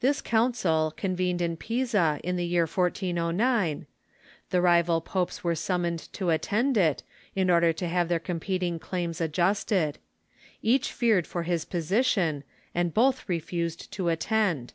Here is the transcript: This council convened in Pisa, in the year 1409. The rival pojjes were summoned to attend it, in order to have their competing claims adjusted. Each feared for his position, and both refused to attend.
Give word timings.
This 0.00 0.20
council 0.20 0.92
convened 0.96 1.40
in 1.40 1.56
Pisa, 1.56 2.18
in 2.24 2.34
the 2.34 2.44
year 2.44 2.66
1409. 2.66 3.86
The 4.50 4.60
rival 4.60 5.00
pojjes 5.00 5.44
were 5.44 5.54
summoned 5.54 6.12
to 6.14 6.30
attend 6.30 6.76
it, 6.76 7.04
in 7.36 7.48
order 7.50 7.72
to 7.74 7.86
have 7.86 8.08
their 8.08 8.18
competing 8.18 8.80
claims 8.80 9.20
adjusted. 9.20 9.98
Each 10.60 10.90
feared 10.92 11.28
for 11.28 11.44
his 11.44 11.64
position, 11.64 12.42
and 12.74 12.92
both 12.92 13.28
refused 13.28 13.92
to 13.92 14.08
attend. 14.08 14.72